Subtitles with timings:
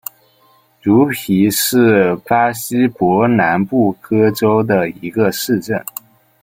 [0.81, 5.79] 茹皮是巴西伯南布哥州的一个市镇。